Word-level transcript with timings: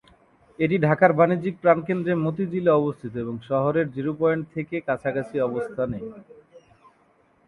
এটি 0.59 0.75
ঢাকার 0.85 1.11
বাণিজ্যিক 1.13 1.55
প্রাণকেন্দ্রে 1.63 2.13
মতিঝিল-এ 2.25 2.77
অবস্থিত 2.79 3.13
এবং 3.15 3.35
শহরের 3.49 3.87
জিরো 3.95 4.11
পয়েন্ট 4.19 4.43
থেকে 4.55 4.75
কাছাকাছি 4.87 5.35
অবস্থানে। 5.41 5.97